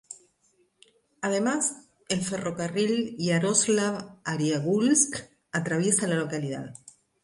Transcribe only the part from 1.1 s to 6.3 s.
Además, el ferrocarril Yaroslavl-Arjánguelsk atraviesa la